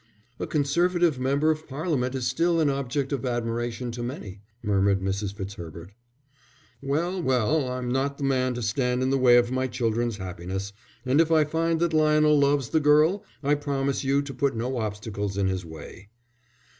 [0.39, 5.31] "A Conservative member of Parliament is still an object of admiration to many," murmured Mrs.
[5.35, 5.91] Fitzherbert.
[6.81, 10.73] "Well, well, I'm not the man to stand in the way of my children's happiness,
[11.05, 14.77] and if I find that Lionel loves the girl, I promise you to put no
[14.79, 16.09] obstacle in his way."